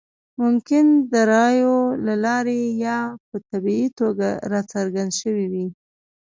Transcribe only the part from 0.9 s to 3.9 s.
د رایو له لارې یا په طبیعي